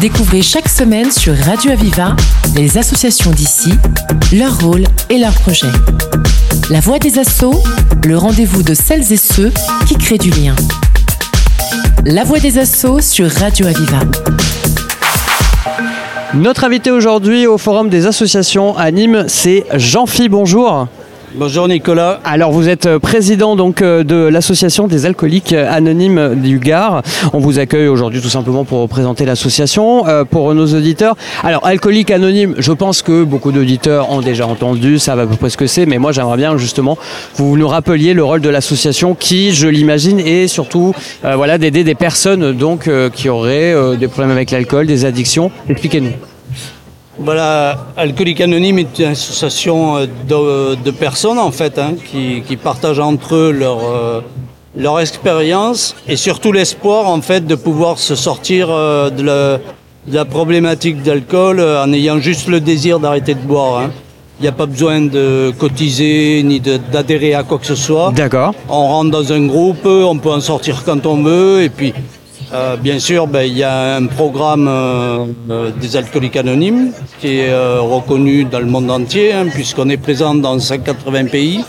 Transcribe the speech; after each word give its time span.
Découvrez 0.00 0.42
chaque 0.42 0.68
semaine 0.68 1.10
sur 1.10 1.36
Radio 1.36 1.72
Aviva 1.72 2.14
les 2.54 2.78
associations 2.78 3.30
d'ici, 3.30 3.72
leur 4.32 4.60
rôle 4.60 4.84
et 5.10 5.18
leurs 5.18 5.34
projets. 5.34 5.72
La 6.70 6.80
voix 6.80 6.98
des 6.98 7.18
assauts, 7.18 7.62
le 8.06 8.16
rendez-vous 8.16 8.62
de 8.62 8.74
celles 8.74 9.12
et 9.12 9.16
ceux 9.16 9.52
qui 9.86 9.96
créent 9.96 10.18
du 10.18 10.30
lien. 10.30 10.54
La 12.04 12.24
voix 12.24 12.38
des 12.38 12.58
assauts 12.58 13.00
sur 13.00 13.30
Radio 13.30 13.66
Aviva. 13.66 14.00
Notre 16.34 16.64
invité 16.64 16.90
aujourd'hui 16.90 17.46
au 17.46 17.58
Forum 17.58 17.88
des 17.88 18.06
associations 18.06 18.76
à 18.76 18.90
Nîmes, 18.90 19.24
c'est 19.28 19.64
Jean-Phi. 19.74 20.28
Bonjour. 20.28 20.88
Bonjour 21.36 21.66
Nicolas. 21.66 22.20
Alors 22.24 22.52
vous 22.52 22.68
êtes 22.68 22.86
euh, 22.86 23.00
président 23.00 23.56
donc 23.56 23.82
euh, 23.82 24.04
de 24.04 24.14
l'association 24.14 24.86
des 24.86 25.04
alcooliques 25.04 25.52
anonymes 25.52 26.36
du 26.36 26.60
Gard. 26.60 27.02
On 27.32 27.40
vous 27.40 27.58
accueille 27.58 27.88
aujourd'hui 27.88 28.20
tout 28.20 28.28
simplement 28.28 28.64
pour 28.64 28.88
présenter 28.88 29.24
l'association 29.24 30.06
euh, 30.06 30.24
pour 30.24 30.54
nos 30.54 30.66
auditeurs. 30.66 31.16
Alors 31.42 31.66
alcooliques 31.66 32.12
anonymes, 32.12 32.54
je 32.58 32.70
pense 32.70 33.02
que 33.02 33.24
beaucoup 33.24 33.50
d'auditeurs 33.50 34.12
ont 34.12 34.20
déjà 34.20 34.46
entendu, 34.46 35.00
ça 35.00 35.16
va 35.16 35.22
à 35.22 35.26
peu 35.26 35.34
près 35.34 35.50
ce 35.50 35.56
que 35.56 35.66
c'est, 35.66 35.86
mais 35.86 35.98
moi 35.98 36.12
j'aimerais 36.12 36.36
bien 36.36 36.56
justement 36.56 36.96
vous 37.34 37.56
nous 37.56 37.66
rappeliez 37.66 38.14
le 38.14 38.22
rôle 38.22 38.40
de 38.40 38.48
l'association 38.48 39.16
qui, 39.16 39.52
je 39.52 39.66
l'imagine, 39.66 40.20
est 40.20 40.46
surtout 40.46 40.94
voilà 41.22 41.58
d'aider 41.58 41.82
des 41.82 41.96
personnes 41.96 42.52
donc 42.52 42.88
qui 43.12 43.28
auraient 43.28 43.96
des 43.96 44.06
problèmes 44.06 44.30
avec 44.30 44.52
l'alcool, 44.52 44.86
des 44.86 45.04
addictions. 45.04 45.50
Expliquez-nous. 45.68 46.12
Voilà, 47.18 47.78
Alcoolique 47.96 48.40
Anonyme 48.40 48.80
est 48.80 48.98
une 48.98 49.04
association 49.06 49.98
euh, 49.98 50.74
de, 50.74 50.90
personnes 50.90 51.38
en 51.38 51.52
fait 51.52 51.78
hein, 51.78 51.94
qui, 52.10 52.56
partagent 52.56 52.98
entre 52.98 53.36
eux 53.36 53.52
leur, 53.52 53.78
euh, 53.84 54.20
leur 54.76 54.98
expérience 54.98 55.94
et 56.08 56.16
surtout 56.16 56.50
l'espoir 56.50 57.06
en 57.06 57.20
fait 57.20 57.46
de 57.46 57.54
pouvoir 57.54 57.98
se 57.98 58.16
sortir 58.16 58.68
euh, 58.70 59.10
de, 59.10 59.60
la, 60.12 60.24
problématique 60.24 61.02
d'alcool 61.02 61.60
en 61.60 61.92
ayant 61.92 62.18
juste 62.18 62.48
le 62.48 62.60
désir 62.60 62.98
d'arrêter 62.98 63.34
de 63.34 63.40
boire. 63.40 63.78
Hein. 63.78 63.90
Il 64.40 64.42
n'y 64.42 64.48
a 64.48 64.52
pas 64.52 64.66
besoin 64.66 65.00
de 65.00 65.52
cotiser 65.56 66.42
ni 66.42 66.58
d'adhérer 66.58 67.34
à 67.34 67.44
quoi 67.44 67.58
que 67.58 67.66
ce 67.66 67.76
soit. 67.76 68.10
D'accord. 68.10 68.52
On 68.68 68.88
rentre 68.88 69.12
dans 69.12 69.32
un 69.32 69.46
groupe, 69.46 69.86
on 69.86 70.18
peut 70.18 70.32
en 70.32 70.40
sortir 70.40 70.82
quand 70.84 71.06
on 71.06 71.22
veut 71.22 71.62
et 71.62 71.68
puis 71.68 71.94
euh, 72.54 72.76
bien 72.76 73.00
sûr, 73.00 73.26
ben, 73.26 73.42
il 73.42 73.58
y 73.58 73.64
a 73.64 73.96
un 73.96 74.06
programme 74.06 74.68
euh, 74.68 75.26
euh, 75.50 75.70
des 75.72 75.96
alcooliques 75.96 76.36
anonymes 76.36 76.92
qui 77.20 77.38
est 77.38 77.52
reconnu 77.78 78.44
dans 78.44 78.60
le 78.60 78.66
monde 78.66 78.90
entier, 78.90 79.32
hein, 79.32 79.46
puisqu'on 79.52 79.88
est 79.88 79.96
présent 79.96 80.36
dans 80.36 80.56
180 80.58 81.26
pays, 81.26 81.64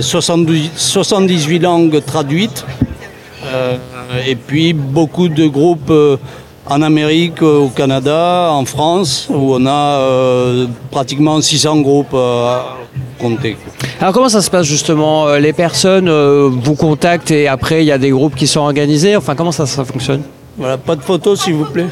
78 0.00 1.58
langues 1.60 2.04
traduites, 2.04 2.64
et 4.26 4.34
puis 4.34 4.72
beaucoup 4.72 5.28
de 5.28 5.46
groupes 5.46 5.92
en 6.66 6.82
Amérique, 6.82 7.42
au 7.42 7.68
Canada, 7.68 8.50
en 8.52 8.64
France, 8.64 9.28
où 9.30 9.54
on 9.54 9.66
a 9.66 10.66
pratiquement 10.90 11.40
600 11.40 11.80
groupes 11.80 12.14
à 12.14 12.76
compter. 13.18 13.56
Alors 14.00 14.12
comment 14.12 14.28
ça 14.28 14.42
se 14.42 14.50
passe 14.50 14.66
justement 14.66 15.28
euh, 15.28 15.38
Les 15.38 15.52
personnes 15.52 16.08
euh, 16.08 16.50
vous 16.50 16.74
contactent 16.74 17.30
et 17.30 17.46
après 17.48 17.84
il 17.84 17.86
y 17.86 17.92
a 17.92 17.98
des 17.98 18.10
groupes 18.10 18.34
qui 18.34 18.46
sont 18.46 18.60
organisés? 18.60 19.16
Enfin 19.16 19.34
comment 19.34 19.52
ça, 19.52 19.66
ça 19.66 19.84
fonctionne? 19.84 20.22
Voilà, 20.58 20.76
pas 20.76 20.96
de 20.96 21.02
photos 21.02 21.42
s'il 21.42 21.54
vous 21.54 21.64
plaît. 21.64 21.86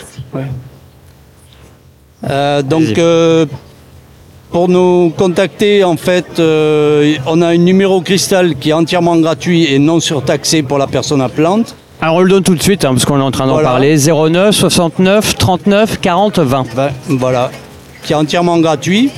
Euh, 2.29 2.63
donc 2.63 3.01
pour 4.51 4.69
nous 4.69 5.13
contacter, 5.17 5.85
en 5.85 5.97
fait, 5.97 6.41
on 6.41 7.43
a 7.43 7.47
un 7.47 7.57
numéro 7.57 8.01
cristal 8.01 8.57
qui 8.57 8.71
est 8.71 8.73
entièrement 8.73 9.17
gratuit 9.17 9.73
et 9.73 9.79
non 9.79 10.01
surtaxé 10.01 10.65
pour 10.65 10.77
la 10.79 10.89
personne 10.89 11.21
appelante. 11.21 11.77
Alors 12.03 12.17
on 12.17 12.21
le 12.21 12.31
donne 12.31 12.43
tout 12.43 12.55
de 12.55 12.63
suite, 12.63 12.85
hein, 12.85 12.91
parce 12.93 13.05
qu'on 13.05 13.19
est 13.19 13.23
en 13.23 13.31
train 13.31 13.47
d'en 13.47 13.61
parler. 13.61 13.97
09 13.99 14.55
69 14.55 15.37
39 15.37 16.01
40 16.01 16.39
20. 16.39 16.65
Voilà, 17.09 17.51
qui 18.03 18.13
est 18.13 18.17
entièrement 18.17 18.59
gratuit. 18.59 19.11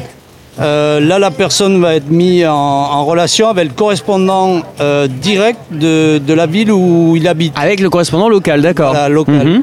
Euh, 0.61 1.01
là, 1.01 1.19
la 1.19 1.31
personne 1.31 1.81
va 1.81 1.95
être 1.95 2.11
mise 2.11 2.47
en, 2.47 3.05
relation 3.05 3.49
avec 3.49 3.69
le 3.69 3.75
correspondant 3.75 4.61
euh, 4.81 5.07
direct 5.07 5.61
de, 5.71 6.21
la 6.29 6.47
ville 6.47 6.73
où 6.73 7.15
il 7.17 7.27
habite. 7.29 7.55
Avec 7.57 7.81
le 7.81 7.89
correspondant 7.89 8.29
local, 8.29 8.61
d'accord. 8.61 8.95
local. 9.09 9.47
Mhm. 9.47 9.63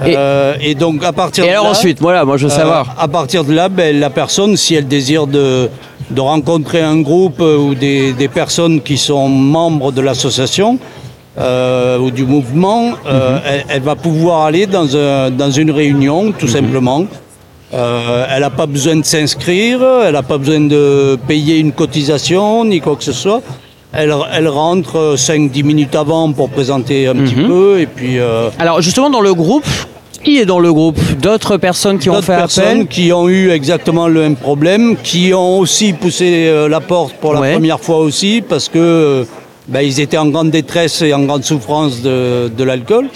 Euh, 0.00 0.54
et, 0.60 0.74
donc 0.74 1.04
à 1.04 1.12
partir 1.12 1.44
et 1.44 1.50
alors 1.50 1.66
ensuite, 1.66 2.00
voilà, 2.00 2.24
moi 2.24 2.36
je 2.36 2.48
veux 2.48 2.52
savoir. 2.52 2.96
À 2.98 3.06
partir 3.06 3.44
de 3.44 3.52
là, 3.52 3.68
ben, 3.68 3.98
la 4.00 4.10
personne, 4.10 4.56
si 4.56 4.74
elle 4.74 4.88
désire 4.88 5.28
de, 5.28 5.70
rencontrer 6.16 6.82
un 6.82 7.00
groupe 7.00 7.40
ou 7.40 7.76
des, 7.76 8.30
personnes 8.32 8.80
qui 8.80 8.98
sont 8.98 9.28
membres 9.28 9.92
de 9.92 10.00
l'association 10.00 10.78
ou 11.36 12.10
du 12.10 12.24
mouvement, 12.24 12.90
mhm. 12.90 13.40
elle, 13.68 13.82
va 13.82 13.96
pouvoir 13.96 14.46
aller 14.46 14.66
dans, 14.66 14.86
dans 15.30 15.50
une 15.50 15.70
réunion, 15.70 16.32
tout 16.32 16.46
mhm. 16.46 16.52
simplement. 16.52 17.06
Euh, 17.74 18.26
elle 18.30 18.40
n'a 18.40 18.50
pas 18.50 18.66
besoin 18.66 18.96
de 18.96 19.04
s'inscrire, 19.04 19.80
elle 20.04 20.12
n'a 20.12 20.22
pas 20.22 20.38
besoin 20.38 20.60
de 20.60 21.18
payer 21.26 21.58
une 21.58 21.72
cotisation 21.72 22.64
ni 22.64 22.80
quoi 22.80 22.94
que 22.94 23.02
ce 23.02 23.12
soit. 23.12 23.42
Elle, 23.92 24.12
rentre 24.48 25.14
5-10 25.16 25.64
minutes 25.64 25.94
avant 25.94 26.30
pour 26.32 26.50
présenter 26.50 27.06
un 27.06 27.14
petit 27.14 27.36
mhm. 27.36 27.46
peu 27.46 27.80
et 27.80 27.86
puis. 27.86 28.18
Euh, 28.18 28.50
Alors 28.58 28.80
justement 28.80 29.10
dans 29.10 29.20
le 29.20 29.34
groupe, 29.34 29.66
qui 30.22 30.38
est 30.38 30.46
dans 30.46 30.58
le 30.58 30.72
groupe? 30.72 30.98
D'autres 31.20 31.56
personnes 31.56 31.98
qui 31.98 32.10
ont 32.10 32.22
fait 32.22 32.36
personnes 32.36 32.86
qui 32.86 33.12
ont 33.12 33.28
eu 33.28 33.50
exactement 33.50 34.08
le 34.08 34.20
même 34.20 34.36
problème, 34.36 34.96
qui 35.02 35.32
ont 35.34 35.58
aussi 35.58 35.92
poussé 35.92 36.46
euh, 36.48 36.68
la 36.68 36.80
porte 36.80 37.14
pour 37.14 37.34
la 37.34 37.52
première 37.52 37.80
fois 37.80 37.98
aussi 37.98 38.42
parce 38.46 38.68
que 38.68 39.26
ben, 39.68 39.80
ils 39.80 40.00
étaient 40.00 40.18
en 40.18 40.28
grande 40.28 40.50
détresse 40.50 41.02
et 41.02 41.14
en 41.14 41.24
grande 41.24 41.44
souffrance 41.44 42.02
de 42.02 42.64
l'alcool. 42.64 43.08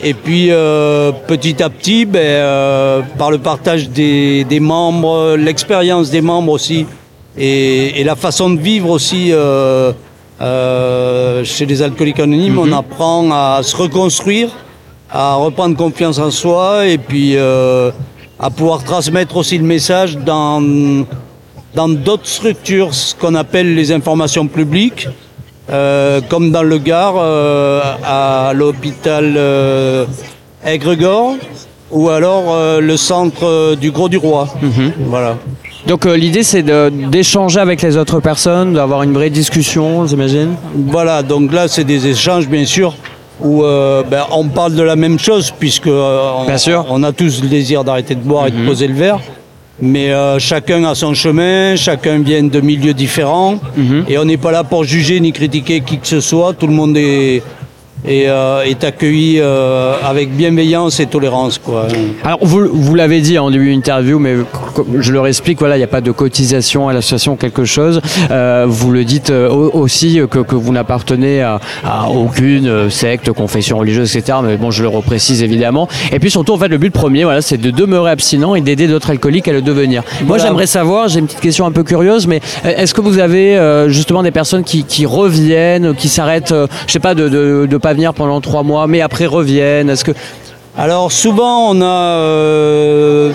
Et 0.00 0.14
puis 0.14 0.48
euh, 0.50 1.10
petit 1.26 1.60
à 1.62 1.70
petit, 1.70 2.04
ben, 2.04 2.20
euh, 2.20 3.00
par 3.18 3.32
le 3.32 3.38
partage 3.38 3.88
des, 3.88 4.60
membres, 4.60 5.36
l'expérience 5.36 6.10
des 6.10 6.20
membres 6.20 6.52
aussi, 6.52 6.86
et, 7.36 8.04
la 8.04 8.14
façon 8.14 8.50
de 8.50 8.60
vivre 8.60 8.90
aussi 8.90 9.32
euh, 9.32 9.92
chez 11.44 11.66
les 11.66 11.82
alcooliques 11.82 12.20
anonymes, 12.20 12.58
on 12.58 12.66
mhm. 12.66 12.74
apprend 12.74 13.30
à 13.32 13.60
se 13.64 13.76
reconstruire, 13.76 14.50
à 15.10 15.34
reprendre 15.34 15.76
confiance 15.76 16.18
en 16.20 16.30
soi, 16.30 16.86
et 16.86 16.98
puis 16.98 17.36
à 17.36 18.50
pouvoir 18.50 18.84
transmettre 18.84 19.36
aussi 19.36 19.58
le 19.58 19.64
message 19.64 20.16
dans 20.16 20.62
dans 21.74 21.88
d'autres 21.88 22.26
structures, 22.26 22.94
ce 22.94 23.14
qu'on 23.14 23.34
appelle 23.34 23.74
les 23.74 23.92
informations 23.92 24.46
publiques. 24.46 25.06
Euh, 25.70 26.20
comme 26.26 26.50
dans 26.50 26.62
le 26.62 26.78
Gard, 26.78 27.16
euh, 27.18 27.80
à 28.02 28.52
l'hôpital 28.54 29.34
euh, 29.36 30.06
Aigregor, 30.64 31.36
ou 31.90 32.08
alors 32.08 32.80
le 32.80 32.96
centre 32.96 33.74
du 33.74 33.90
Gros 33.90 34.08
du 34.08 34.16
Roi. 34.16 34.48
Mhm. 34.62 34.92
Voilà. 35.06 35.36
Donc 35.86 36.04
l'idée 36.04 36.42
c'est 36.42 36.62
d'échanger 36.62 37.60
avec 37.60 37.82
les 37.82 37.96
autres 37.96 38.20
personnes, 38.20 38.74
d'avoir 38.74 39.02
une 39.02 39.12
vraie 39.12 39.30
discussion, 39.30 40.06
j'imagine 40.06 40.54
Voilà, 40.74 41.22
donc 41.22 41.52
là 41.52 41.68
c'est 41.68 41.84
des 41.84 42.06
échanges 42.08 42.48
bien 42.48 42.66
sûr 42.66 42.94
où 43.40 43.62
ben, 43.62 44.24
on 44.32 44.48
parle 44.48 44.74
de 44.74 44.82
la 44.82 44.96
même 44.96 45.18
chose 45.18 45.52
puisque 45.58 45.86
on, 45.86 47.02
a 47.02 47.12
tous 47.12 47.42
le 47.42 47.48
désir 47.48 47.84
d'arrêter 47.84 48.14
de 48.14 48.20
boire 48.20 48.48
et 48.48 48.50
de 48.50 48.56
mhm. 48.56 48.66
poser 48.66 48.86
le 48.86 48.94
verre. 48.94 49.20
Mais 49.80 50.10
euh, 50.10 50.38
chacun 50.38 50.84
a 50.84 50.94
son 50.94 51.14
chemin, 51.14 51.76
chacun 51.76 52.18
vient 52.18 52.42
de 52.42 52.60
milieux 52.60 52.94
différents. 52.94 53.60
Mhm. 53.76 54.04
Et 54.08 54.18
on 54.18 54.24
n'est 54.24 54.36
pas 54.36 54.50
là 54.50 54.64
pour 54.64 54.84
juger 54.84 55.20
ni 55.20 55.32
critiquer 55.32 55.80
qui 55.80 55.98
que 55.98 56.06
ce 56.06 56.20
soit. 56.20 56.52
Tout 56.52 56.66
le 56.66 56.72
monde 56.72 56.96
est, 56.96 57.42
et 58.06 58.28
euh, 58.28 58.62
est 58.62 58.84
accueilli 58.84 59.38
euh, 59.40 59.94
avec 60.04 60.34
bienveillance 60.34 61.00
et 61.00 61.06
tolérance. 61.06 61.58
Quoi. 61.58 61.88
Alors 62.24 62.38
vous, 62.42 62.68
vous 62.72 62.94
l'avez 62.94 63.20
dit 63.20 63.38
en 63.38 63.50
début 63.50 63.74
d'interview, 63.74 64.18
mais 64.18 64.36
je 64.98 65.12
leur 65.12 65.26
explique, 65.26 65.58
voilà, 65.58 65.76
il 65.76 65.80
n'y 65.80 65.84
a 65.84 65.88
pas 65.88 66.00
de 66.00 66.12
cotisation 66.12 66.88
à 66.88 66.92
l'association 66.92 67.36
quelque 67.36 67.64
chose. 67.64 68.00
Euh, 68.30 68.66
vous 68.68 68.90
le 68.92 69.04
dites 69.04 69.30
aussi 69.30 70.20
que, 70.30 70.38
que 70.38 70.54
vous 70.54 70.72
n'appartenez 70.72 71.42
à, 71.42 71.60
à, 71.84 72.08
aucune 72.08 72.90
secte, 72.90 73.32
confession 73.32 73.78
religieuse, 73.78 74.16
etc. 74.16 74.38
Mais 74.44 74.56
bon, 74.56 74.70
je 74.70 74.82
le 74.82 74.88
reprécise 74.88 75.42
évidemment. 75.42 75.88
Et 76.12 76.18
puis 76.18 76.30
surtout, 76.30 76.52
en 76.52 76.58
fait, 76.58 76.68
le 76.68 76.78
but 76.78 76.92
premier, 76.92 77.24
voilà, 77.24 77.42
c'est 77.42 77.58
de 77.58 77.70
demeurer 77.70 78.10
abstinent 78.10 78.54
et 78.54 78.60
d'aider 78.60 78.86
d'autres 78.86 79.10
alcooliques 79.10 79.48
à 79.48 79.52
le 79.52 79.62
devenir. 79.62 80.02
Moi, 80.24 80.38
j'aimerais 80.38 80.66
savoir, 80.66 81.08
j'ai 81.08 81.18
une 81.18 81.26
petite 81.26 81.40
question 81.40 81.66
un 81.66 81.72
peu 81.72 81.82
curieuse, 81.82 82.26
mais 82.26 82.40
est-ce 82.64 82.94
que 82.94 83.00
vous 83.00 83.18
avez 83.18 83.58
justement 83.88 84.22
des 84.22 84.30
personnes 84.30 84.64
qui, 84.64 84.84
qui 84.84 85.06
reviennent, 85.06 85.94
qui 85.94 86.08
s'arrêtent, 86.08 86.54
je 86.86 86.92
sais 86.92 87.00
pas, 87.00 87.14
de, 87.14 87.28
de, 87.28 87.66
de 87.68 87.76
venir 87.94 88.14
pendant 88.14 88.40
trois 88.40 88.62
mois, 88.62 88.86
mais 88.86 89.00
après 89.00 89.26
reviennent 89.26 89.90
Est-ce 89.90 90.04
que 90.04 90.12
alors 90.80 91.10
souvent 91.10 91.72
on 91.72 91.80
a 91.82 91.84
euh, 91.84 93.32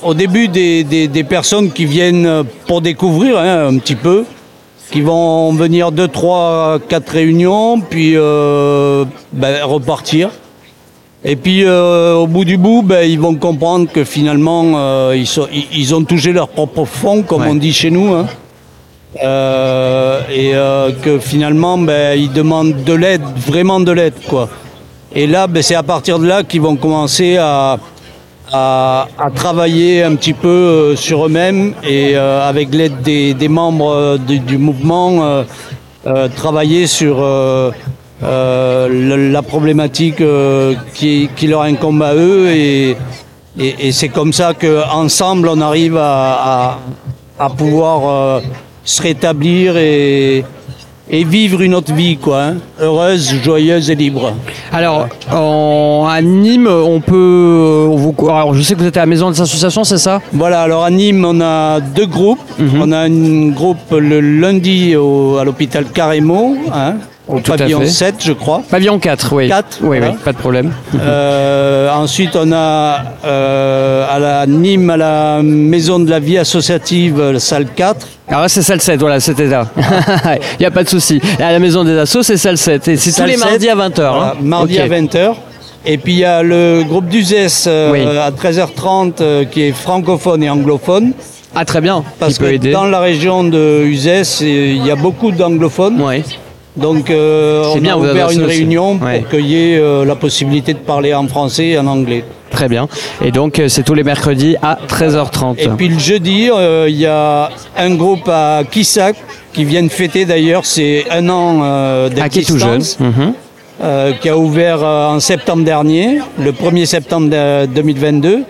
au 0.00 0.14
début 0.14 0.46
des, 0.46 1.24
personnes 1.28 1.72
qui 1.72 1.86
viennent 1.86 2.44
pour 2.68 2.80
découvrir 2.80 3.36
hein, 3.36 3.66
un 3.66 3.78
petit 3.78 3.96
peu, 3.96 4.24
qui 4.92 5.00
vont 5.00 5.52
venir 5.52 5.90
deux, 5.90 6.06
trois, 6.06 6.78
quatre 6.88 7.10
réunions, 7.10 7.80
puis 7.80 8.12
euh, 8.14 9.04
ben, 9.32 9.64
repartir. 9.64 10.30
Et 11.24 11.34
puis 11.34 11.64
euh, 11.64 12.14
au 12.14 12.28
bout 12.28 12.44
du 12.44 12.56
bout, 12.56 12.82
ben, 12.82 13.02
ils 13.10 13.18
vont 13.18 13.34
comprendre 13.34 13.90
que 13.90 14.04
finalement 14.04 15.10
ils, 15.12 15.26
ils, 15.72 15.94
ont 15.96 16.04
touché 16.04 16.32
leur 16.32 16.48
propre 16.48 16.84
fond, 16.84 17.22
comme 17.22 17.42
on 17.42 17.56
dit 17.56 17.72
chez 17.72 17.90
nous. 17.90 18.14
Hein. 18.14 18.26
Euh, 19.18 20.20
et 20.32 20.54
euh, 20.54 20.92
que 21.02 21.18
finalement 21.18 21.76
ben, 21.76 22.16
ils 22.16 22.32
demandent 22.32 22.84
de 22.84 22.92
l'aide, 22.92 23.24
vraiment 23.36 23.80
de 23.80 23.90
l'aide 23.90 24.14
quoi. 24.28 24.48
Et 25.12 25.26
là, 25.26 25.48
ben, 25.48 25.64
c'est 25.64 25.74
à 25.74 25.82
partir 25.82 26.20
de 26.20 26.28
là 26.28 26.44
qu'ils 26.44 26.60
vont 26.60 26.76
commencer 26.76 27.36
à, 27.36 27.78
à, 28.52 29.08
travailler 29.34 30.04
un 30.04 30.14
petit 30.14 30.32
peu 30.32 30.48
euh, 30.48 30.96
sur 30.96 31.26
eux-mêmes 31.26 31.74
et 31.82 32.14
avec 32.16 32.72
l'aide 32.72 33.02
des, 33.02 33.48
membres 33.48 34.16
du, 34.18 34.58
mouvement, 34.58 35.44
travailler 36.36 36.86
sur 36.86 37.20
la 38.22 39.42
problématique 39.42 40.22
qui, 40.94 41.28
leur 41.48 41.62
incombe 41.62 42.02
à 42.02 42.14
eux 42.14 42.48
et, 42.50 42.96
et, 43.58 43.90
c'est 43.90 44.08
comme 44.08 44.32
ça 44.32 44.54
qu'ensemble 44.54 45.48
on 45.48 45.60
arrive 45.60 45.96
à, 45.96 46.78
à 47.40 47.50
pouvoir 47.50 48.40
se 48.90 49.02
rétablir 49.02 49.76
et, 49.76 50.44
et 51.08 51.24
vivre 51.24 51.60
une 51.60 51.74
autre 51.74 51.94
vie, 51.94 52.16
quoi, 52.16 52.42
hein. 52.42 52.56
heureuse, 52.80 53.36
joyeuse 53.42 53.88
et 53.88 53.94
libre. 53.94 54.32
Alors, 54.72 55.06
en, 55.32 56.08
à 56.10 56.20
Nîmes, 56.20 56.66
on 56.66 57.00
peut. 57.00 57.88
vous, 57.88 58.14
alors, 58.28 58.52
je 58.54 58.62
sais 58.62 58.74
que 58.74 58.80
vous 58.80 58.86
êtes 58.86 58.96
à 58.96 59.00
la 59.00 59.06
maison 59.06 59.30
des 59.30 59.40
associations, 59.40 59.84
c'est 59.84 59.98
ça? 59.98 60.20
Voilà, 60.32 60.62
alors 60.62 60.82
à 60.84 60.90
Nîmes, 60.90 61.24
on 61.24 61.40
a 61.40 61.80
deux 61.80 62.06
groupes. 62.06 62.40
Mhm. 62.58 62.82
On 62.82 62.92
a 62.92 62.98
un 62.98 63.48
groupe 63.50 63.92
le 63.92 64.20
lundi 64.20 64.94
à 64.94 65.44
l'hôpital 65.44 65.84
Carrémo, 65.94 66.56
hein, 66.74 66.94
pavillon 67.44 67.86
7, 67.86 68.16
je 68.20 68.32
crois. 68.32 68.62
Pavillon 68.68 68.98
4, 68.98 69.32
oui. 69.34 69.48
4, 69.48 69.78
oui, 69.82 69.98
oui, 70.02 70.08
pas 70.24 70.32
de 70.32 70.38
problème. 70.38 70.72
Euh, 70.98 71.90
ensuite, 71.92 72.34
on 72.34 72.52
a 72.52 73.04
euh, 73.24 74.06
à 74.10 74.18
la 74.18 74.46
Nîmes, 74.46 74.90
à 74.90 74.96
la 74.96 75.42
Maison 75.42 75.98
de 75.98 76.10
la 76.10 76.18
Vie 76.18 76.38
Associative, 76.38 77.38
salle 77.38 77.66
4. 77.74 78.06
Alors 78.28 78.42
là, 78.42 78.48
c'est 78.48 78.62
salle 78.62 78.80
7, 78.80 79.00
voilà, 79.00 79.20
c'était 79.20 79.46
là. 79.46 79.66
Il 79.76 80.60
n'y 80.60 80.66
a 80.66 80.70
pas 80.70 80.84
de 80.84 80.88
souci. 80.88 81.20
À 81.38 81.52
la 81.52 81.58
Maison 81.58 81.84
des 81.84 81.96
Assos, 81.98 82.22
c'est 82.22 82.36
salle 82.36 82.58
7. 82.58 82.88
Et 82.88 82.96
c'est 82.96 83.12
tous 83.12 83.28
les 83.28 83.36
mardis 83.36 83.68
à 83.68 83.76
20h. 83.76 84.02
Hein. 84.02 84.32
mardi 84.40 84.78
à 84.78 84.88
20h. 84.88 85.34
Et 85.86 85.96
puis 85.96 86.12
il 86.12 86.18
y 86.18 86.24
a 86.26 86.42
le 86.42 86.82
groupe 86.86 87.08
d'Uzès 87.08 87.66
euh, 87.66 88.26
à 88.26 88.30
13h30 88.30 89.48
qui 89.48 89.62
est 89.62 89.72
francophone 89.72 90.42
et 90.42 90.50
anglophone. 90.50 91.12
Ah 91.54 91.64
très 91.64 91.80
bien. 91.80 92.04
Parce 92.18 92.38
que 92.38 92.70
dans 92.70 92.84
la 92.84 93.00
région 93.00 93.44
de 93.44 93.82
Uzès, 93.84 94.40
il 94.42 94.86
y 94.86 94.90
a 94.90 94.96
beaucoup 94.96 95.32
d'anglophones. 95.32 96.00
Oui. 96.00 96.22
Donc 96.80 97.10
euh, 97.10 97.64
on 97.74 97.78
bien, 97.78 97.94
a 97.94 97.98
ouvert 97.98 98.30
une 98.30 98.44
réunion 98.44 98.98
pour 98.98 99.28
qu'il 99.28 99.46
y 99.46 99.56
ait 99.56 99.78
euh, 99.78 100.04
la 100.04 100.14
possibilité 100.14 100.72
de 100.72 100.78
parler 100.78 101.14
en 101.14 101.28
français 101.28 101.68
et 101.68 101.78
en 101.78 101.86
anglais. 101.86 102.24
Très 102.50 102.68
bien. 102.68 102.88
Et 103.24 103.30
donc 103.30 103.58
euh, 103.58 103.68
c'est 103.68 103.82
tous 103.82 103.94
les 103.94 104.02
mercredis 104.02 104.56
à 104.62 104.78
13h30. 104.88 105.56
Et 105.58 105.68
puis 105.68 105.88
le 105.88 105.98
jeudi, 105.98 106.48
il 106.88 106.96
y 106.96 107.06
a 107.06 107.50
un 107.76 107.94
groupe 107.94 108.28
à 108.28 108.62
Kissac 108.70 109.16
qui 109.52 109.64
vient 109.64 109.82
de 109.82 109.88
fêter 109.88 110.24
d'ailleurs, 110.24 110.64
c'est 110.64 111.04
un 111.10 111.28
an 111.28 112.08
d'existence. 112.08 112.96
tout 112.96 113.08
jeune. 113.08 113.10
Mhm. 113.10 114.14
qui 114.20 114.28
a 114.28 114.36
ouvert 114.36 114.82
en 114.82 115.20
septembre 115.20 115.64
dernier, 115.64 116.18
le 116.38 116.52
1er 116.52 116.86
septembre 116.86 117.28
2022. 117.66 118.44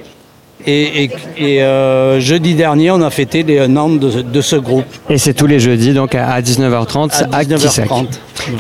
Et, 0.67 1.11
euh, 1.41 2.21
jeudi 2.21 2.55
dernier, 2.55 2.91
on 2.91 3.01
a 3.03 3.11
fêté 3.11 3.43
les 3.43 3.59
un 3.59 3.77
an 3.77 3.89
de, 3.89 4.41
ce 4.41 4.57
groupe. 4.57 4.85
Et 5.09 5.19
c'est 5.19 5.35
tous 5.35 5.47
les 5.47 5.61
jeudis, 5.61 5.93
donc 5.93 6.15
à 6.15 6.41
19h30 6.41 7.25
à, 7.33 7.43
19h30. 7.43 8.07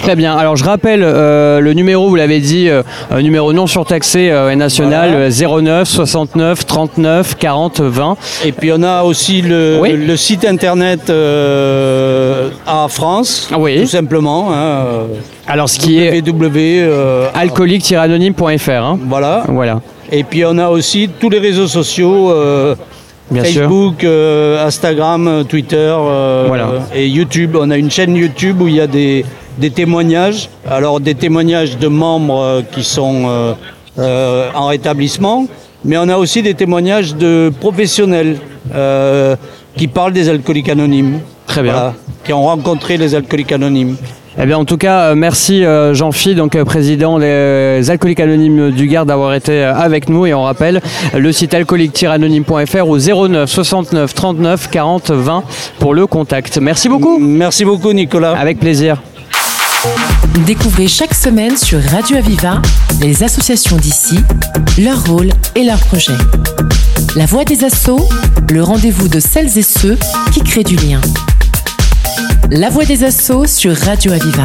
Très 0.03 0.15
bien. 0.15 0.37
Alors 0.37 0.57
je 0.57 0.65
rappelle 0.65 1.03
euh, 1.03 1.61
le 1.61 1.73
numéro, 1.73 2.09
vous 2.09 2.17
l'avez 2.17 2.41
dit, 2.41 2.69
euh, 2.69 2.83
numéro 3.21 3.53
non 3.53 3.67
surtaxé 3.67 4.25
et 4.51 4.57
national 4.57 5.31
09 5.31 5.89
69 5.89 6.67
39 6.67 7.37
40 7.39 7.81
20. 7.81 8.17
Et 8.45 8.53
puis 8.53 8.73
on 8.73 8.83
a 8.83 9.03
aussi 9.03 9.43
le, 9.43 10.17
site 10.17 10.45
internet 10.45 11.11
à 12.67 12.87
France, 12.89 13.49
oui. 13.59 13.81
tout 13.81 13.87
simplement. 13.87 14.53
Hein, 14.53 14.85
Alors 15.47 15.69
ce 15.69 15.79
qui 15.79 15.99
est 15.99 16.23
alcoolique-anonyme.fr. 17.35 18.71
Hein. 18.71 18.99
Voilà. 19.07 19.45
Voilà. 19.49 19.81
Et 20.13 20.25
puis 20.25 20.45
on 20.45 20.59
a 20.59 20.69
aussi 20.69 21.09
tous 21.21 21.31
les 21.31 21.39
réseaux 21.39 21.69
sociaux. 21.69 22.31
Euh, 22.33 22.75
Facebook, 23.33 24.03
euh, 24.03 24.67
Instagram, 24.67 25.29
euh, 25.29 25.45
Twitter 25.45 25.95
et 26.95 27.07
YouTube. 27.07 27.57
On 27.59 27.71
a 27.71 27.77
une 27.77 27.91
chaîne 27.91 28.17
YouTube 28.17 28.61
où 28.61 28.67
il 28.67 28.75
y 28.75 28.81
a 28.81 28.89
des, 28.89 29.25
témoignages. 29.75 30.51
Alors 30.69 30.99
des 31.01 31.15
témoignages 31.15 31.79
de 31.79 31.87
membres 31.87 32.63
qui 32.73 32.83
sont 32.83 33.55
en 33.97 34.67
rétablissement, 34.67 35.47
mais 35.85 35.97
on 35.97 36.09
a 36.09 36.17
aussi 36.17 36.43
des 36.43 36.55
témoignages 36.55 37.15
de 37.15 37.53
professionnels 37.61 38.39
qui 39.77 39.87
parlent 39.87 40.13
des 40.13 40.29
alcooliques 40.29 40.69
anonymes. 40.69 41.21
Très 41.47 41.63
bien. 41.63 41.95
qui 42.25 42.33
ont 42.33 42.45
rencontré 42.45 42.97
les 42.97 43.15
alcooliques 43.15 43.51
anonymes. 43.51 43.97
Eh 44.39 44.47
bien, 44.47 44.59
en 44.59 44.65
tout 44.65 44.77
cas, 44.77 45.01
euh, 45.01 45.15
merci 45.17 45.65
euh, 45.65 45.93
Jean-Phi, 45.93 46.35
donc 46.35 46.55
euh, 46.55 46.65
président 46.65 47.19
des 47.19 47.83
Alcooliques 47.91 48.21
Anonymes 48.21 48.71
du 48.71 48.87
Gard, 48.87 49.05
d'avoir 49.05 49.35
été 49.35 49.63
avec 49.63 50.09
nous. 50.09 50.25
Et 50.25 50.35
on 50.35 50.45
rappelle 50.45 50.81
le 51.17 51.33
site 51.33 51.53
alcoolique-anonyme.fr 51.53 52.89
au 52.89 52.99
09 52.99 53.51
69 53.51 54.15
39 54.15 54.71
40 54.71 55.11
20 55.11 55.45
pour 55.81 55.95
le 55.95 56.07
contact. 56.07 56.59
Merci 56.59 56.89
beaucoup. 56.89 57.19
Merci 57.19 57.65
beaucoup, 57.65 57.93
Nicolas. 57.93 58.39
Avec 58.39 58.61
plaisir. 58.61 59.03
Découvrez 60.47 60.87
chaque 60.87 61.15
semaine 61.15 61.57
sur 61.57 61.81
Radio 61.83 62.19
Aviva 62.19 62.63
les 63.01 63.25
associations 63.25 63.77
d'ici, 63.77 64.19
leur 64.79 65.05
rôle 65.07 65.31
et 65.57 65.65
leurs 65.65 65.81
projets. 65.81 66.13
La 67.17 67.27
voix 67.27 67.45
des 67.45 67.65
assauts, 67.65 68.09
le 68.51 68.63
rendez-vous 68.63 69.09
de 69.09 69.19
celles 69.19 69.59
et 69.59 69.63
ceux 69.63 69.99
qui 70.33 70.43
créent 70.43 70.65
du 70.65 70.77
lien. 70.77 71.01
La 72.53 72.69
voix 72.69 72.85
des 72.85 73.05
assauts 73.05 73.47
sur 73.47 73.77
Radio 73.77 74.11
Aviva. 74.11 74.45